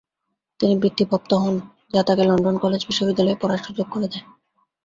[0.59, 1.55] তিনি বৃত্তিপ্রাপ্ত হন,
[1.93, 4.25] যা তাকে লন্ডন কলেজ-বিশ্ববিদ্যালয়ে পড়ার সুযোগ করে দেয়।